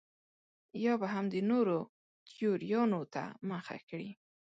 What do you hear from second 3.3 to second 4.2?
مخه کړي.